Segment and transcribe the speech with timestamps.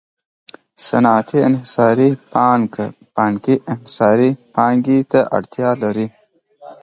[0.87, 6.07] صنعتي انحصاري پانګه بانکي انحصاري پانګې ته اړتیا لري